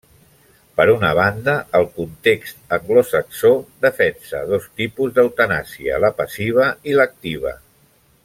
[0.79, 3.51] Per una banda, el context anglosaxó
[3.87, 7.55] defensa dos tipus d'eutanàsia, la passiva i l'activa.